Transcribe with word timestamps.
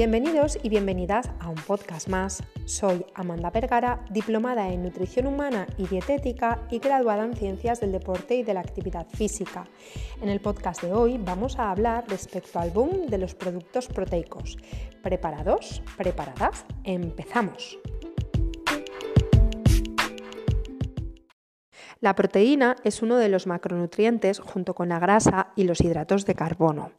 Bienvenidos 0.00 0.58
y 0.62 0.70
bienvenidas 0.70 1.28
a 1.40 1.50
un 1.50 1.56
podcast 1.56 2.08
más. 2.08 2.42
Soy 2.64 3.04
Amanda 3.14 3.50
Vergara, 3.50 4.02
diplomada 4.08 4.72
en 4.72 4.82
nutrición 4.82 5.26
humana 5.26 5.66
y 5.76 5.86
dietética 5.88 6.66
y 6.70 6.78
graduada 6.78 7.22
en 7.26 7.36
ciencias 7.36 7.80
del 7.80 7.92
deporte 7.92 8.34
y 8.36 8.42
de 8.42 8.54
la 8.54 8.60
actividad 8.60 9.06
física. 9.10 9.68
En 10.22 10.30
el 10.30 10.40
podcast 10.40 10.82
de 10.82 10.94
hoy 10.94 11.18
vamos 11.18 11.58
a 11.58 11.70
hablar 11.70 12.06
respecto 12.08 12.58
al 12.58 12.70
boom 12.70 13.08
de 13.08 13.18
los 13.18 13.34
productos 13.34 13.88
proteicos. 13.88 14.56
¿Preparados? 15.02 15.82
¿Preparadas? 15.98 16.64
Empezamos. 16.84 17.78
La 22.00 22.14
proteína 22.14 22.76
es 22.82 23.02
uno 23.02 23.16
de 23.16 23.28
los 23.28 23.46
macronutrientes 23.46 24.40
junto 24.40 24.74
con 24.74 24.88
la 24.88 24.98
grasa 24.98 25.48
y 25.54 25.64
los 25.64 25.82
hidratos 25.82 26.24
de 26.24 26.34
carbono. 26.34 26.92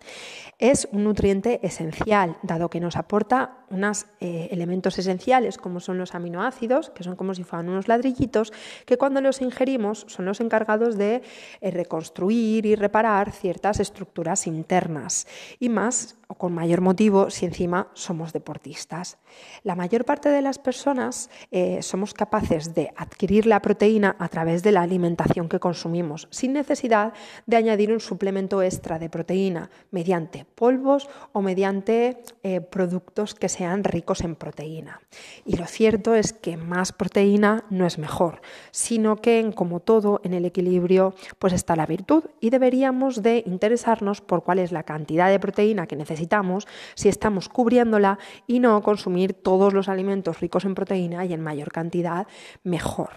Es 0.59 0.87
un 0.91 1.05
nutriente 1.05 1.59
esencial, 1.63 2.37
dado 2.43 2.69
que 2.69 2.79
nos 2.79 2.95
aporta 2.95 3.65
unos 3.71 4.05
eh, 4.19 4.49
elementos 4.51 4.99
esenciales 4.99 5.57
como 5.57 5.79
son 5.79 5.97
los 5.97 6.13
aminoácidos, 6.13 6.91
que 6.91 7.03
son 7.03 7.15
como 7.15 7.33
si 7.33 7.43
fueran 7.43 7.69
unos 7.69 7.87
ladrillitos, 7.87 8.53
que 8.85 8.99
cuando 8.99 9.21
los 9.21 9.41
ingerimos 9.41 10.05
son 10.07 10.25
los 10.25 10.39
encargados 10.39 10.99
de 10.99 11.23
eh, 11.61 11.71
reconstruir 11.71 12.67
y 12.67 12.75
reparar 12.75 13.31
ciertas 13.31 13.79
estructuras 13.79 14.45
internas. 14.45 15.25
Y 15.59 15.69
más 15.69 16.15
o 16.31 16.35
con 16.35 16.53
mayor 16.53 16.79
motivo 16.79 17.29
si 17.29 17.45
encima 17.45 17.91
somos 17.93 18.31
deportistas. 18.31 19.17
La 19.63 19.75
mayor 19.75 20.05
parte 20.05 20.29
de 20.29 20.41
las 20.41 20.59
personas 20.59 21.29
eh, 21.51 21.81
somos 21.81 22.13
capaces 22.13 22.73
de 22.73 22.93
adquirir 22.95 23.45
la 23.45 23.61
proteína 23.61 24.15
a 24.17 24.29
través 24.29 24.63
de 24.63 24.71
la 24.71 24.81
alimentación 24.81 25.49
que 25.49 25.59
consumimos, 25.59 26.29
sin 26.31 26.53
necesidad 26.53 27.11
de 27.45 27.57
añadir 27.57 27.91
un 27.91 27.99
suplemento 27.99 28.61
extra 28.61 28.97
de 28.97 29.09
proteína 29.09 29.69
mediante 29.91 30.45
polvos 30.45 31.09
o 31.33 31.41
mediante 31.41 32.23
eh, 32.43 32.61
productos 32.61 33.35
que 33.35 33.49
sean 33.49 33.83
ricos 33.83 34.21
en 34.21 34.35
proteína. 34.35 35.01
Y 35.45 35.57
lo 35.57 35.65
cierto 35.65 36.15
es 36.15 36.31
que 36.31 36.55
más 36.55 36.93
proteína 36.93 37.65
no 37.69 37.85
es 37.85 37.97
mejor, 37.97 38.41
sino 38.71 39.17
que 39.17 39.51
como 39.53 39.81
todo 39.81 40.21
en 40.23 40.33
el 40.33 40.45
equilibrio 40.45 41.13
pues 41.39 41.51
está 41.51 41.75
la 41.75 41.85
virtud 41.85 42.23
y 42.39 42.51
deberíamos 42.51 43.21
de 43.21 43.43
interesarnos 43.45 44.21
por 44.21 44.43
cuál 44.43 44.59
es 44.59 44.71
la 44.71 44.83
cantidad 44.83 45.29
de 45.29 45.39
proteína 45.39 45.87
que 45.87 45.97
necesitamos 45.97 46.20
necesitamos 46.21 46.67
si 46.93 47.09
estamos 47.09 47.49
cubriéndola 47.49 48.19
y 48.45 48.59
no 48.59 48.81
consumir 48.83 49.33
todos 49.33 49.73
los 49.73 49.89
alimentos 49.89 50.39
ricos 50.39 50.65
en 50.65 50.75
proteína 50.75 51.25
y 51.25 51.33
en 51.33 51.41
mayor 51.41 51.71
cantidad, 51.71 52.27
mejor. 52.63 53.09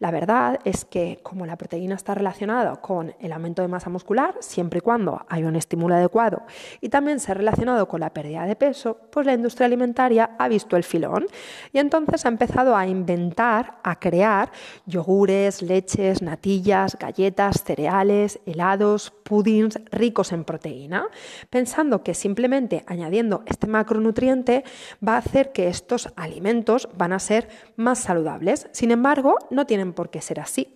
La 0.00 0.10
verdad 0.10 0.58
es 0.64 0.84
que 0.84 1.20
como 1.22 1.46
la 1.46 1.56
proteína 1.56 1.94
está 1.94 2.14
relacionada 2.14 2.76
con 2.76 3.14
el 3.20 3.32
aumento 3.32 3.62
de 3.62 3.68
masa 3.68 3.90
muscular, 3.90 4.34
siempre 4.40 4.78
y 4.78 4.80
cuando 4.80 5.24
hay 5.28 5.44
un 5.44 5.54
estímulo 5.54 5.94
adecuado, 5.94 6.42
y 6.80 6.88
también 6.88 7.20
se 7.20 7.30
ha 7.30 7.34
relacionado 7.34 7.86
con 7.86 8.00
la 8.00 8.12
pérdida 8.12 8.44
de 8.44 8.56
peso, 8.56 8.98
pues 9.10 9.24
la 9.24 9.34
industria 9.34 9.66
alimentaria 9.66 10.30
ha 10.38 10.48
visto 10.48 10.76
el 10.76 10.82
filón 10.82 11.26
y 11.72 11.78
entonces 11.78 12.24
ha 12.24 12.28
empezado 12.28 12.74
a 12.74 12.86
inventar, 12.86 13.78
a 13.84 14.00
crear 14.00 14.50
yogures, 14.86 15.62
leches, 15.62 16.22
natillas, 16.22 16.98
galletas, 16.98 17.62
cereales, 17.62 18.40
helados, 18.46 19.12
puddings 19.22 19.78
ricos 19.92 20.32
en 20.32 20.44
proteína, 20.44 21.06
pensando 21.50 22.02
que 22.02 22.14
simplemente 22.14 22.47
añadiendo 22.86 23.42
este 23.46 23.66
macronutriente 23.66 24.64
va 25.06 25.14
a 25.14 25.18
hacer 25.18 25.52
que 25.52 25.68
estos 25.68 26.10
alimentos 26.16 26.88
van 26.96 27.12
a 27.12 27.18
ser 27.18 27.48
más 27.76 27.98
saludables. 27.98 28.68
Sin 28.72 28.90
embargo, 28.90 29.36
no 29.50 29.66
tienen 29.66 29.92
por 29.92 30.10
qué 30.10 30.20
ser 30.20 30.40
así. 30.40 30.74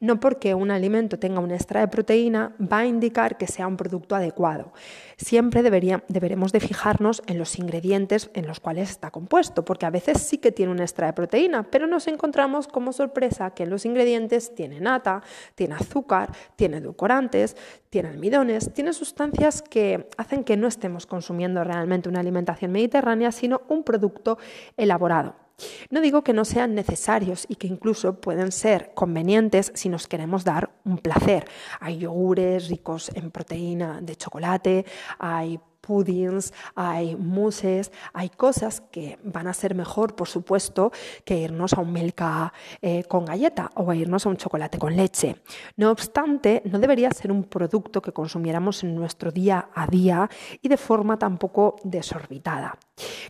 No 0.00 0.20
porque 0.20 0.54
un 0.54 0.70
alimento 0.70 1.18
tenga 1.18 1.40
un 1.40 1.50
extra 1.50 1.80
de 1.80 1.88
proteína 1.88 2.52
va 2.60 2.78
a 2.78 2.86
indicar 2.86 3.36
que 3.36 3.48
sea 3.48 3.66
un 3.66 3.76
producto 3.76 4.14
adecuado. 4.14 4.72
Siempre 5.16 5.62
deberemos 5.62 6.52
de 6.52 6.60
fijarnos 6.60 7.20
en 7.26 7.38
los 7.38 7.58
ingredientes 7.58 8.30
en 8.34 8.46
los 8.46 8.60
cuales 8.60 8.90
está 8.90 9.10
compuesto, 9.10 9.64
porque 9.64 9.86
a 9.86 9.90
veces 9.90 10.22
sí 10.22 10.38
que 10.38 10.52
tiene 10.52 10.70
un 10.70 10.80
extra 10.80 11.08
de 11.08 11.14
proteína, 11.14 11.64
pero 11.64 11.88
nos 11.88 12.06
encontramos 12.06 12.68
como 12.68 12.92
sorpresa 12.92 13.50
que 13.50 13.64
en 13.64 13.70
los 13.70 13.84
ingredientes 13.84 14.54
tiene 14.54 14.78
nata, 14.78 15.22
tiene 15.56 15.74
azúcar, 15.74 16.30
tiene 16.54 16.76
edulcorantes, 16.76 17.56
tiene 17.90 18.10
almidones, 18.10 18.72
tiene 18.72 18.92
sustancias 18.92 19.62
que 19.62 20.08
hacen 20.16 20.44
que 20.44 20.56
no 20.56 20.68
estemos 20.68 21.06
consumiendo 21.06 21.64
realmente 21.64 22.08
una 22.08 22.20
alimentación 22.20 22.70
mediterránea, 22.70 23.32
sino 23.32 23.62
un 23.68 23.82
producto 23.82 24.38
elaborado. 24.76 25.47
No 25.90 26.00
digo 26.00 26.22
que 26.22 26.32
no 26.32 26.44
sean 26.44 26.74
necesarios 26.74 27.46
y 27.48 27.56
que 27.56 27.66
incluso 27.66 28.20
pueden 28.20 28.52
ser 28.52 28.92
convenientes 28.94 29.72
si 29.74 29.88
nos 29.88 30.06
queremos 30.06 30.44
dar 30.44 30.70
un 30.84 30.98
placer. 30.98 31.48
Hay 31.80 31.98
yogures 31.98 32.68
ricos 32.68 33.10
en 33.14 33.30
proteína 33.30 34.00
de 34.00 34.16
chocolate, 34.16 34.84
hay 35.18 35.60
puddings, 35.80 36.52
hay 36.74 37.16
mousses, 37.16 37.90
hay 38.12 38.28
cosas 38.28 38.82
que 38.82 39.18
van 39.24 39.46
a 39.46 39.54
ser 39.54 39.74
mejor, 39.74 40.14
por 40.14 40.28
supuesto, 40.28 40.92
que 41.24 41.38
irnos 41.38 41.72
a 41.72 41.80
un 41.80 41.92
milka 41.92 42.52
eh, 42.82 43.04
con 43.04 43.24
galleta 43.24 43.70
o 43.74 43.90
a 43.90 43.96
irnos 43.96 44.26
a 44.26 44.28
un 44.28 44.36
chocolate 44.36 44.78
con 44.78 44.94
leche. 44.94 45.36
No 45.76 45.90
obstante, 45.90 46.62
no 46.66 46.78
debería 46.78 47.10
ser 47.10 47.32
un 47.32 47.44
producto 47.44 48.02
que 48.02 48.12
consumiéramos 48.12 48.84
en 48.84 48.94
nuestro 48.94 49.32
día 49.32 49.70
a 49.74 49.86
día 49.86 50.28
y 50.60 50.68
de 50.68 50.76
forma 50.76 51.18
tampoco 51.18 51.76
desorbitada. 51.84 52.78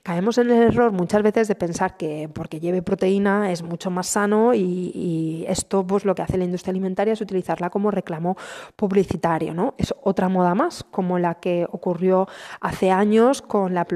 Caemos 0.03 0.39
en 0.39 0.51
el 0.51 0.62
error 0.62 0.93
muchas 0.93 1.23
veces 1.23 1.49
de 1.49 1.55
pensar 1.55 1.97
que 1.97 2.29
porque 2.33 2.61
lleve 2.61 2.83
proteína 2.83 3.53
es 3.53 3.62
mucho 3.62 3.91
más 3.91 4.06
sano 4.06 4.55
y, 4.55 5.45
esto 5.49 5.87
pues 5.87 6.05
lo 6.05 6.15
que 6.15 6.23
hace 6.23 6.37
la 6.37 6.45
industria 6.45 6.71
alimentaria 6.71 7.12
es 7.12 7.21
utilizarla 7.21 7.71
como 7.71 7.91
reclamo 7.91 8.37
publicitario, 8.77 9.55
¿no? 9.55 9.75
Es 9.78 9.95
otra 10.03 10.28
moda 10.28 10.55
más, 10.55 10.84
como 10.84 11.19
la 11.19 11.34
que 11.34 11.67
ocurrió 11.71 12.28
hace 12.61 12.91
años 12.91 13.43
con 13.43 13.75
la, 13.75 13.87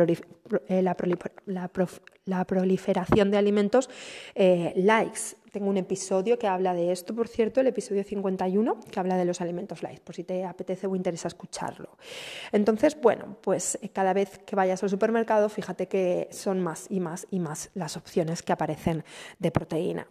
eh, 0.68 0.82
la, 0.82 1.68
proliferación 2.46 3.30
de 3.30 3.38
alimentos 3.38 3.90
eh, 4.34 4.72
likes. 4.76 5.36
Tengo 5.50 5.68
un 5.68 5.76
episodio 5.76 6.38
que 6.38 6.46
habla 6.46 6.72
de 6.72 6.92
esto, 6.92 7.14
por 7.14 7.28
cierto, 7.28 7.60
el 7.60 7.66
episodio 7.66 8.02
51, 8.04 8.80
que 8.90 9.00
habla 9.00 9.18
de 9.18 9.26
los 9.26 9.42
alimentos 9.42 9.82
likes, 9.82 10.00
por 10.00 10.14
si 10.14 10.24
te 10.24 10.44
apetece 10.44 10.86
o 10.86 10.96
interesa 10.96 11.28
escucharlo. 11.28 11.98
Entonces, 12.52 12.98
bueno, 12.98 13.36
pues 13.42 13.78
eh, 13.82 13.90
cada 13.90 14.14
vez 14.14 14.38
que 14.46 14.56
vayas 14.56 14.82
al 14.82 14.88
supermercado, 14.88 15.48
fíjate 15.50 15.88
que 15.88 16.28
son 16.30 16.60
más 16.60 16.86
y 16.88 17.00
más 17.00 17.26
y 17.30 17.38
más 17.38 17.70
las 17.74 17.96
opciones 17.98 18.42
que 18.42 18.52
aparecen 18.52 19.04
de 19.38 19.50
proteína 19.50 20.08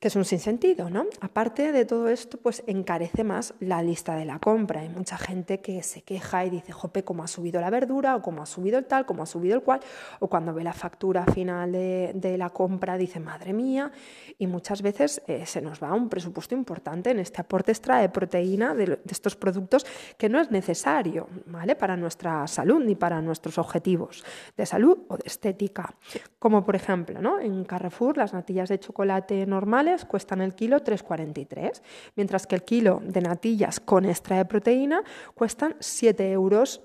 que 0.00 0.08
es 0.08 0.16
un 0.16 0.24
sinsentido, 0.24 0.90
¿no? 0.90 1.06
Aparte 1.20 1.72
de 1.72 1.84
todo 1.84 2.08
esto, 2.08 2.38
pues 2.38 2.62
encarece 2.68 3.24
más 3.24 3.54
la 3.58 3.82
lista 3.82 4.14
de 4.14 4.24
la 4.24 4.38
compra. 4.38 4.82
Hay 4.82 4.88
mucha 4.88 5.18
gente 5.18 5.60
que 5.60 5.82
se 5.82 6.02
queja 6.02 6.44
y 6.44 6.50
dice, 6.50 6.72
jope, 6.72 7.02
cómo 7.02 7.24
ha 7.24 7.26
subido 7.26 7.60
la 7.60 7.68
verdura, 7.68 8.14
o 8.14 8.22
cómo 8.22 8.42
ha 8.42 8.46
subido 8.46 8.78
el 8.78 8.84
tal, 8.84 9.06
cómo 9.06 9.24
ha 9.24 9.26
subido 9.26 9.56
el 9.56 9.62
cual, 9.62 9.80
o 10.20 10.28
cuando 10.28 10.54
ve 10.54 10.62
la 10.62 10.72
factura 10.72 11.24
final 11.26 11.72
de, 11.72 12.36
la 12.38 12.50
compra 12.50 12.96
dice, 12.96 13.18
madre 13.18 13.52
mía, 13.52 13.90
y 14.38 14.46
muchas 14.46 14.82
veces 14.82 15.20
eh, 15.26 15.44
se 15.46 15.60
nos 15.60 15.82
va 15.82 15.92
un 15.92 16.08
presupuesto 16.08 16.54
importante 16.54 17.10
en 17.10 17.18
este 17.18 17.40
aporte 17.40 17.72
extra 17.72 17.98
de 17.98 18.08
proteína 18.08 18.74
de, 18.74 18.86
de 18.86 19.00
estos 19.10 19.34
productos 19.34 19.84
que 20.16 20.28
no 20.28 20.38
es 20.38 20.52
necesario, 20.52 21.28
¿vale? 21.46 21.74
Para 21.74 21.96
nuestra 21.96 22.46
salud 22.46 22.84
ni 22.84 22.94
para 22.94 23.20
nuestros 23.20 23.58
objetivos 23.58 24.24
de 24.56 24.64
salud 24.64 24.98
o 25.08 25.16
de 25.16 25.24
estética. 25.26 25.92
Como 26.38 26.64
por 26.64 26.76
ejemplo, 26.76 27.20
¿no? 27.20 27.40
En 27.40 27.64
Carrefour 27.64 28.16
las 28.16 28.32
natillas 28.32 28.68
de 28.68 28.78
chocolate 28.78 29.44
normales 29.44 29.87
cuestan 30.08 30.40
el 30.40 30.54
kilo 30.54 30.80
3,43, 30.80 31.82
mientras 32.16 32.46
que 32.46 32.54
el 32.56 32.62
kilo 32.62 33.00
de 33.04 33.20
natillas 33.20 33.80
con 33.80 34.04
extra 34.04 34.36
de 34.36 34.44
proteína 34.44 35.02
cuestan 35.34 35.74
7,33 35.80 36.32
euros. 36.32 36.80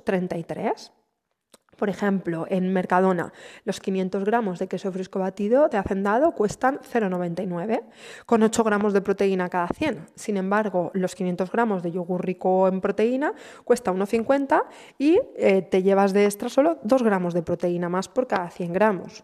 Por 1.78 1.90
ejemplo, 1.90 2.46
en 2.50 2.72
Mercadona, 2.72 3.34
los 3.66 3.80
500 3.80 4.24
gramos 4.24 4.60
de 4.60 4.68
queso 4.68 4.92
fresco 4.92 5.20
batido 5.20 5.70
de 5.70 5.78
hacendado 5.78 6.32
cuestan 6.32 6.80
0,99, 6.80 7.82
con 8.26 8.44
8 8.44 8.64
gramos 8.64 8.94
de 8.94 9.02
proteína 9.02 9.50
cada 9.50 9.68
100. 9.68 10.08
Sin 10.16 10.38
embargo, 10.38 10.92
los 10.94 11.16
500 11.16 11.52
gramos 11.52 11.84
de 11.84 11.92
yogur 11.92 12.24
rico 12.24 12.68
en 12.68 12.80
proteína 12.80 13.34
cuesta 13.64 13.92
1,50 13.92 14.64
y 14.98 15.20
eh, 15.36 15.62
te 15.64 15.84
llevas 15.84 16.14
de 16.14 16.26
extra 16.26 16.50
solo 16.50 16.80
2 16.84 17.04
gramos 17.04 17.34
de 17.34 17.42
proteína 17.42 17.90
más 17.90 18.08
por 18.08 18.28
cada 18.28 18.50
100 18.50 18.72
gramos. 18.74 19.24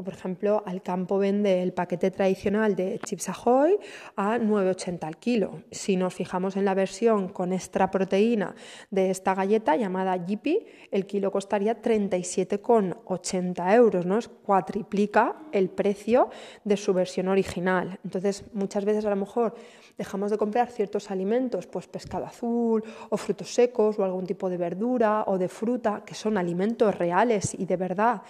O, 0.00 0.02
por 0.02 0.14
ejemplo, 0.14 0.62
Alcampo 0.64 1.18
vende 1.18 1.62
el 1.62 1.74
paquete 1.74 2.10
tradicional 2.10 2.74
de 2.74 2.98
Chips 3.04 3.28
Ahoy 3.28 3.78
a 4.16 4.38
9,80 4.38 5.04
al 5.04 5.18
kilo. 5.18 5.64
Si 5.70 5.96
nos 5.96 6.14
fijamos 6.14 6.56
en 6.56 6.64
la 6.64 6.72
versión 6.72 7.28
con 7.28 7.52
extra 7.52 7.90
proteína 7.90 8.54
de 8.90 9.10
esta 9.10 9.34
galleta 9.34 9.76
llamada 9.76 10.16
Jippy, 10.24 10.64
el 10.90 11.04
kilo 11.04 11.30
costaría 11.30 11.82
37,80 11.82 13.74
euros, 13.74 14.06
¿no? 14.06 14.16
Es 14.16 14.28
cuatriplica 14.28 15.36
el 15.52 15.68
precio 15.68 16.30
de 16.64 16.78
su 16.78 16.94
versión 16.94 17.28
original. 17.28 18.00
Entonces, 18.02 18.44
muchas 18.54 18.86
veces 18.86 19.04
a 19.04 19.10
lo 19.10 19.16
mejor 19.16 19.54
dejamos 19.98 20.30
de 20.30 20.38
comprar 20.38 20.70
ciertos 20.70 21.10
alimentos, 21.10 21.66
pues 21.66 21.88
pescado 21.88 22.24
azul 22.24 22.82
o 23.10 23.16
frutos 23.18 23.52
secos 23.52 23.98
o 23.98 24.04
algún 24.04 24.24
tipo 24.24 24.48
de 24.48 24.56
verdura 24.56 25.24
o 25.26 25.36
de 25.36 25.48
fruta, 25.50 26.04
que 26.06 26.14
son 26.14 26.38
alimentos 26.38 26.94
reales 26.94 27.52
y 27.52 27.66
de 27.66 27.76
verdad, 27.76 28.22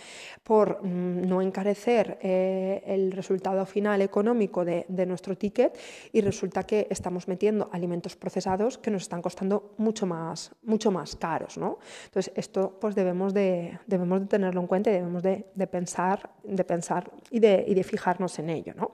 por 0.42 0.84
mm, 0.84 1.28
no 1.28 1.40
encajar 1.40 1.59
eh, 1.66 2.82
el 2.86 3.12
resultado 3.12 3.64
final 3.66 4.02
económico 4.02 4.64
de, 4.64 4.84
nuestro 5.06 5.36
ticket 5.36 5.76
y 6.12 6.20
resulta 6.20 6.64
que 6.64 6.86
estamos 6.90 7.26
metiendo 7.26 7.68
alimentos 7.72 8.16
procesados 8.16 8.78
que 8.78 8.90
nos 8.90 9.02
están 9.02 9.22
costando 9.22 9.74
mucho 9.78 10.06
más, 10.06 10.52
mucho 10.62 10.90
más 10.90 11.16
caros. 11.16 11.56
¿no? 11.58 11.78
Entonces, 12.04 12.32
esto 12.36 12.76
pues 12.80 12.94
debemos 12.94 13.34
de, 13.34 13.78
debemos 13.86 14.20
de 14.20 14.26
tenerlo 14.26 14.60
en 14.60 14.66
cuenta 14.66 14.90
y 14.90 14.94
debemos 14.94 15.22
de, 15.22 15.44
pensar, 15.70 16.30
de 16.44 16.64
pensar 16.64 17.10
y 17.30 17.40
de, 17.40 17.64
y 17.66 17.74
de 17.74 17.82
fijarnos 17.82 18.38
en 18.38 18.50
ello. 18.50 18.74
¿no? 18.76 18.90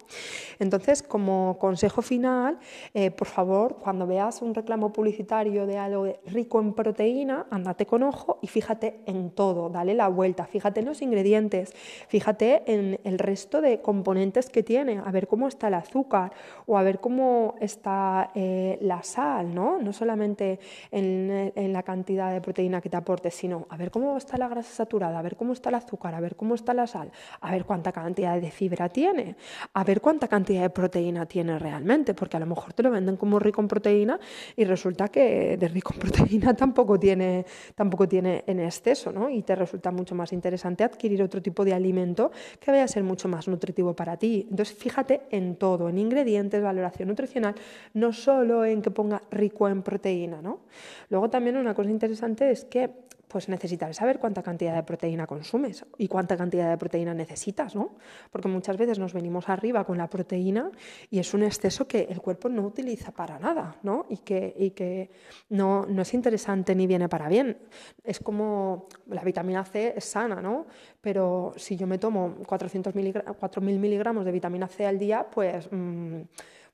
Entonces, 0.58 1.02
como 1.02 1.58
consejo 1.58 2.02
final, 2.02 2.58
eh, 2.94 3.10
por 3.10 3.28
favor, 3.28 3.76
cuando 3.82 4.06
veas 4.06 4.42
un 4.42 4.54
reclamo 4.54 4.92
publicitario 4.92 5.66
de 5.66 5.78
algo 5.78 6.06
rico 6.26 6.60
en 6.60 6.72
proteína, 6.72 7.46
andate 7.50 7.86
con 7.86 8.02
ojo 8.02 8.38
y 8.42 8.46
fíjate 8.46 9.00
en 9.06 9.30
todo, 9.30 9.68
dale 9.68 9.94
la 9.94 10.08
vuelta, 10.08 10.46
fíjate 10.46 10.80
en 10.80 10.86
los 10.86 11.02
ingredientes, 11.02 11.72
fíjate 12.08 12.45
en 12.66 12.98
el 13.04 13.18
resto 13.18 13.60
de 13.60 13.80
componentes 13.80 14.50
que 14.50 14.62
tiene, 14.62 15.00
a 15.04 15.10
ver 15.10 15.26
cómo 15.26 15.48
está 15.48 15.68
el 15.68 15.74
azúcar 15.74 16.32
o 16.66 16.78
a 16.78 16.82
ver 16.82 17.00
cómo 17.00 17.54
está 17.60 18.30
eh, 18.34 18.78
la 18.80 19.02
sal, 19.02 19.54
¿no? 19.54 19.78
No 19.78 19.92
solamente 19.92 20.58
en, 20.90 21.52
en, 21.54 21.72
la 21.72 21.82
cantidad 21.82 22.32
de 22.32 22.40
proteína 22.40 22.80
que 22.80 22.88
te 22.88 22.96
aporte, 22.96 23.30
sino 23.30 23.66
a 23.68 23.76
ver 23.76 23.90
cómo 23.90 24.16
está 24.16 24.36
la 24.36 24.48
grasa 24.48 24.72
saturada, 24.72 25.18
a 25.18 25.22
ver 25.22 25.36
cómo 25.36 25.52
está 25.52 25.68
el 25.68 25.76
azúcar, 25.76 26.14
a 26.14 26.20
ver 26.20 26.36
cómo 26.36 26.54
está 26.54 26.74
la 26.74 26.86
sal, 26.86 27.10
a 27.40 27.50
ver 27.50 27.64
cuánta 27.64 27.92
cantidad 27.92 28.40
de 28.40 28.50
fibra 28.50 28.88
tiene, 28.88 29.36
a 29.72 29.84
ver 29.84 30.00
cuánta 30.00 30.28
cantidad 30.28 30.62
de 30.62 30.70
proteína 30.70 31.26
tiene 31.26 31.58
realmente, 31.58 32.14
porque 32.14 32.36
a 32.36 32.40
lo 32.40 32.46
mejor 32.46 32.72
te 32.72 32.82
lo 32.82 32.90
venden 32.90 33.16
como 33.16 33.38
rico 33.38 33.60
en 33.60 33.68
proteína 33.68 34.18
y 34.56 34.64
resulta 34.64 35.08
que 35.08 35.56
de 35.56 35.68
rico 35.68 35.92
en 35.94 36.00
proteína 36.00 36.54
tampoco 36.56 36.98
tiene, 36.98 37.44
tampoco 37.74 38.08
tiene 38.08 38.44
en 38.46 38.60
exceso, 38.60 39.12
¿no? 39.12 39.28
Y 39.28 39.42
te 39.42 39.54
resulta 39.54 39.90
mucho 39.90 40.14
más 40.14 40.32
interesante 40.32 40.84
adquirir 40.84 41.22
otro 41.22 41.42
tipo 41.42 41.64
de 41.64 41.74
alimento 41.74 42.30
que 42.60 42.70
vaya 42.70 42.84
a 42.84 42.88
ser 42.88 43.02
mucho 43.02 43.28
más 43.28 43.48
nutritivo 43.48 43.94
para 43.94 44.16
ti. 44.16 44.46
Entonces, 44.50 44.76
fíjate 44.76 45.22
en 45.30 45.56
todo, 45.56 45.88
en 45.88 45.98
ingredientes, 45.98 46.62
valoración 46.62 47.08
nutricional, 47.08 47.54
no 47.94 48.12
solo 48.12 48.64
en 48.64 48.82
que 48.82 48.90
ponga 48.90 49.22
rico 49.30 49.68
en 49.68 49.82
proteína, 49.82 50.42
¿no? 50.42 50.60
Luego 51.08 51.30
también 51.30 51.56
una 51.56 51.74
cosa 51.74 51.90
interesante 51.90 52.50
es 52.50 52.64
que 52.64 52.90
pues 53.28 53.48
necesitarás 53.48 53.96
saber 53.96 54.18
cuánta 54.18 54.42
cantidad 54.42 54.74
de 54.74 54.82
proteína 54.82 55.26
consumes 55.26 55.84
y 55.98 56.08
cuánta 56.08 56.36
cantidad 56.36 56.68
de 56.70 56.78
proteína 56.78 57.14
necesitas, 57.14 57.74
¿no? 57.74 57.96
Porque 58.30 58.48
muchas 58.48 58.76
veces 58.76 58.98
nos 58.98 59.12
venimos 59.12 59.48
arriba 59.48 59.84
con 59.84 59.98
la 59.98 60.08
proteína 60.08 60.70
y 61.10 61.18
es 61.18 61.34
un 61.34 61.42
exceso 61.42 61.86
que 61.86 62.06
el 62.10 62.20
cuerpo 62.20 62.48
no 62.48 62.62
utiliza 62.62 63.12
para 63.12 63.38
nada, 63.38 63.76
¿no? 63.82 64.06
Y 64.08 64.18
que, 64.18 64.54
y 64.56 64.70
que 64.70 65.10
no, 65.48 65.86
no 65.86 66.02
es 66.02 66.14
interesante 66.14 66.74
ni 66.74 66.86
viene 66.86 67.08
para 67.08 67.28
bien. 67.28 67.56
Es 68.04 68.20
como 68.20 68.88
la 69.08 69.22
vitamina 69.22 69.64
C 69.64 69.94
es 69.96 70.04
sana, 70.04 70.40
¿no? 70.40 70.66
Pero 71.00 71.54
si 71.56 71.76
yo 71.76 71.86
me 71.86 71.98
tomo 71.98 72.36
400 72.46 72.94
4.000 72.94 73.78
miligramos 73.78 74.24
de 74.24 74.32
vitamina 74.32 74.68
C 74.68 74.86
al 74.86 74.98
día, 74.98 75.26
pues... 75.30 75.68
Mm, 75.70 76.22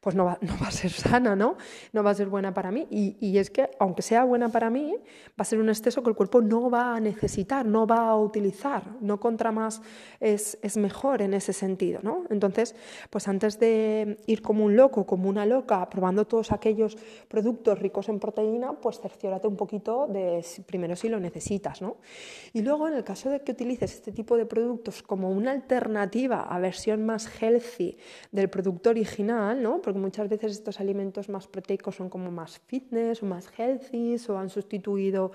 pues 0.03 0.17
no 0.17 0.25
va, 0.25 0.37
no 0.41 0.53
va, 0.61 0.67
a 0.67 0.71
ser 0.73 0.91
sana, 0.91 1.37
¿no? 1.37 1.57
No 1.93 2.03
va 2.03 2.11
a 2.11 2.15
ser 2.15 2.29
buena 2.29 2.53
para 2.53 2.73
mí. 2.73 2.89
Y, 2.91 3.17
y, 3.21 3.39
es 3.39 3.51
que, 3.51 3.71
aunque 3.79 4.03
sea 4.03 4.25
buena 4.25 4.49
para 4.49 4.69
mí, 4.69 4.97
va 4.97 5.43
a 5.43 5.45
ser 5.45 5.61
un 5.61 5.69
exceso 5.69 6.03
que 6.03 6.11
el 6.11 6.17
cuerpo 6.17 6.43
no 6.43 6.69
va 6.69 6.97
a 6.97 7.01
necesitar, 7.01 7.65
no 7.65 7.87
va 7.87 8.09
a 8.09 8.17
utilizar. 8.17 8.83
No 9.01 9.21
contra 9.21 9.53
más 9.53 9.81
es, 10.19 10.59
es 10.61 10.77
mejor 10.77 11.23
en 11.23 11.35
ese 11.35 11.53
sentido, 11.53 12.01
¿no? 12.03 12.25
Entonces, 12.31 12.75
pues 13.11 13.29
antes 13.29 13.61
de 13.61 14.19
ir 14.27 14.43
como 14.43 14.65
un 14.65 14.75
loco, 14.75 15.07
como 15.07 15.29
una 15.29 15.47
loca, 15.47 15.89
probando 15.89 16.27
todos 16.27 16.51
aquellos 16.51 16.97
productos 17.29 17.79
ricos 17.79 18.09
en 18.09 18.19
proteína, 18.19 18.73
pues 18.73 18.99
cerciórate 18.99 19.47
un 19.47 19.57
poquito 19.57 20.09
de 20.09 20.45
primero 20.67 20.97
si 20.97 21.09
lo 21.09 21.21
necesitas, 21.21 21.81
¿no? 21.81 21.99
Y 22.53 22.63
luego, 22.63 22.89
en 22.89 22.95
el 22.95 23.05
caso 23.05 23.31
de 23.31 23.43
que 23.43 23.53
utilices 23.53 23.95
este 23.95 24.11
tipo 24.11 24.37
de 24.37 24.47
productos 24.47 25.01
como 25.05 25.31
una 25.31 25.53
alternativa 25.53 26.43
a 26.43 26.59
versión 26.59 27.07
más 27.07 27.29
healthy 27.41 27.97
del 28.33 28.51
producto 28.51 28.91
original, 28.91 29.63
¿no? 29.63 29.81
Porque 29.93 30.01
muchas 30.01 30.29
veces 30.31 30.53
estos 30.53 30.81
alimentos 30.81 31.29
más 31.29 31.47
proteicos 31.47 31.97
son 31.97 32.09
como 32.09 32.31
más 32.31 32.59
fitness 32.61 33.23
o 33.23 33.27
más 33.27 33.47
healthy 33.59 34.17
o 34.27 34.39
han 34.39 34.49
sustituido 34.49 35.33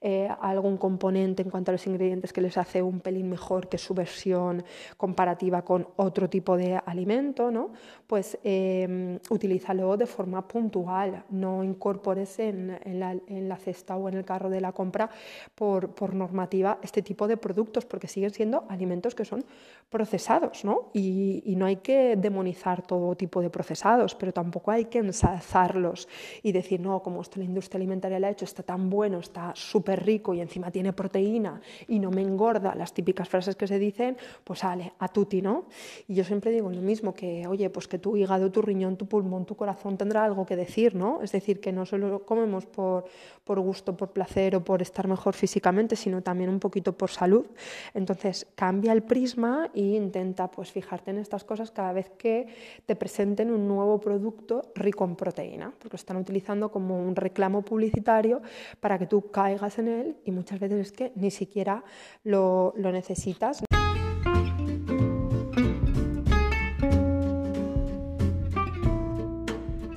eh, 0.00 0.28
algún 0.40 0.76
componente 0.78 1.42
en 1.42 1.50
cuanto 1.50 1.70
a 1.70 1.74
los 1.74 1.86
ingredientes 1.86 2.32
que 2.32 2.40
les 2.40 2.58
hace 2.58 2.82
un 2.82 2.98
pelín 2.98 3.30
mejor 3.30 3.68
que 3.68 3.78
su 3.78 3.94
versión 3.94 4.64
comparativa 4.96 5.62
con 5.62 5.86
otro 5.94 6.28
tipo 6.28 6.56
de 6.56 6.80
alimento, 6.84 7.52
¿no? 7.52 7.70
pues 8.10 8.36
eh, 8.42 9.20
utilízalo 9.30 9.96
de 9.96 10.06
forma 10.06 10.48
puntual, 10.48 11.22
no 11.30 11.62
incorpores 11.62 12.40
en, 12.40 12.76
la, 12.98 13.56
cesta 13.58 13.96
o 13.96 14.08
en 14.08 14.16
el 14.16 14.24
carro 14.24 14.50
de 14.50 14.60
la 14.60 14.72
compra 14.72 15.08
por, 15.54 15.94
por 15.94 16.16
normativa 16.16 16.80
este 16.82 17.02
tipo 17.02 17.28
de 17.28 17.36
productos, 17.36 17.84
porque 17.84 18.08
siguen 18.08 18.32
siendo 18.32 18.64
alimentos 18.68 19.14
que 19.14 19.24
son 19.24 19.44
procesados, 19.88 20.64
¿no? 20.64 20.90
Y, 20.92 21.44
y 21.46 21.54
no 21.54 21.66
hay 21.66 21.76
que 21.76 22.16
demonizar 22.16 22.82
todo 22.82 23.14
tipo 23.14 23.40
de 23.40 23.50
procesados 23.50 23.99
pero 24.18 24.32
tampoco 24.32 24.70
hay 24.70 24.86
que 24.86 24.98
ensalzarlos 24.98 26.08
y 26.42 26.52
decir, 26.52 26.80
no, 26.80 27.02
como 27.02 27.20
esto 27.20 27.38
la 27.38 27.44
industria 27.44 27.78
alimentaria 27.78 28.18
la 28.18 28.28
ha 28.28 28.30
hecho, 28.30 28.44
está 28.44 28.62
tan 28.62 28.90
bueno, 28.90 29.18
está 29.18 29.52
súper 29.54 30.04
rico 30.04 30.34
y 30.34 30.40
encima 30.40 30.70
tiene 30.70 30.92
proteína 30.92 31.60
y 31.88 31.98
no 31.98 32.10
me 32.10 32.22
engorda, 32.22 32.74
las 32.74 32.92
típicas 32.92 33.28
frases 33.28 33.56
que 33.56 33.66
se 33.66 33.78
dicen, 33.78 34.16
pues 34.44 34.60
sale, 34.60 34.92
a 34.98 35.08
tutti, 35.08 35.42
¿no? 35.42 35.64
Y 36.08 36.14
yo 36.14 36.24
siempre 36.24 36.50
digo 36.50 36.70
lo 36.70 36.80
mismo, 36.80 37.14
que 37.14 37.46
oye, 37.46 37.70
pues 37.70 37.88
que 37.88 37.98
tu 37.98 38.16
hígado, 38.16 38.50
tu 38.50 38.62
riñón, 38.62 38.96
tu 38.96 39.06
pulmón, 39.06 39.44
tu 39.44 39.56
corazón 39.56 39.96
tendrá 39.96 40.24
algo 40.24 40.46
que 40.46 40.56
decir, 40.56 40.94
¿no? 40.94 41.22
Es 41.22 41.32
decir, 41.32 41.60
que 41.60 41.72
no 41.72 41.86
solo 41.86 42.24
comemos 42.24 42.66
por, 42.66 43.04
por 43.44 43.60
gusto, 43.60 43.96
por 43.96 44.10
placer 44.10 44.56
o 44.56 44.64
por 44.64 44.82
estar 44.82 45.08
mejor 45.08 45.34
físicamente, 45.34 45.96
sino 45.96 46.22
también 46.22 46.50
un 46.50 46.60
poquito 46.60 46.96
por 46.96 47.10
salud. 47.10 47.46
Entonces, 47.94 48.46
cambia 48.54 48.92
el 48.92 49.02
prisma 49.02 49.70
e 49.74 49.80
intenta 49.80 50.50
pues 50.50 50.70
fijarte 50.70 51.10
en 51.10 51.18
estas 51.18 51.44
cosas 51.44 51.70
cada 51.70 51.92
vez 51.92 52.10
que 52.16 52.46
te 52.86 52.96
presenten 52.96 53.50
un 53.50 53.66
producto 53.98 54.70
rico 54.74 55.04
en 55.04 55.16
proteína, 55.16 55.72
porque 55.78 55.96
lo 55.96 55.96
están 55.96 56.18
utilizando 56.18 56.70
como 56.70 57.00
un 57.00 57.16
reclamo 57.16 57.62
publicitario 57.62 58.42
para 58.78 58.98
que 58.98 59.06
tú 59.06 59.30
caigas 59.30 59.78
en 59.78 59.88
él 59.88 60.16
y 60.24 60.30
muchas 60.30 60.60
veces 60.60 60.86
es 60.86 60.92
que 60.92 61.12
ni 61.16 61.30
siquiera 61.30 61.82
lo 62.24 62.74
necesitas. 62.76 63.62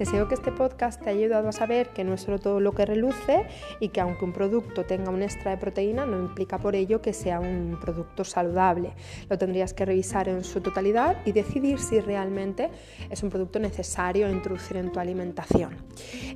Deseo 0.03 0.27
que 0.27 0.35
este 0.35 0.51
podcast 0.51 1.01
te 1.01 1.11
haya 1.11 1.19
ayudado 1.19 1.47
a 1.47 1.53
saber 1.53 1.91
que 1.91 2.03
no 2.03 2.13
es 2.13 2.19
solo 2.19 2.38
todo 2.38 2.59
lo 2.59 2.73
que 2.73 2.85
reluce 2.85 3.47
y 3.79 3.88
que 3.88 4.01
aunque 4.01 4.25
un 4.25 4.33
producto 4.33 4.83
tenga 4.83 5.09
un 5.11 5.23
extra 5.23 5.51
de 5.51 5.57
proteína 5.57 6.05
no 6.05 6.19
implica 6.19 6.57
por 6.57 6.75
ello 6.75 7.01
que 7.01 7.13
sea 7.13 7.39
un 7.39 7.77
producto 7.79 8.25
saludable. 8.25 8.91
Lo 9.29 9.38
tendrías 9.38 9.73
que 9.73 9.85
revisar 9.85 10.27
en 10.27 10.44
su 10.44 10.59
totalidad 10.59 11.25
y 11.25 11.31
decidir 11.31 11.79
si 11.79 12.01
realmente 12.01 12.69
es 13.09 13.23
un 13.23 13.29
producto 13.29 13.59
necesario 13.59 14.29
introducir 14.29 14.75
en 14.75 14.91
tu 14.91 15.00
alimentación. 15.00 15.77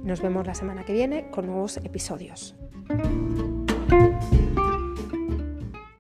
Nos 0.02 0.22
vemos 0.22 0.48
la 0.48 0.56
semana 0.56 0.86
que 0.86 0.94
viene 0.94 1.30
con 1.30 1.48
nuevos 1.48 1.76
episodios. 1.76 2.56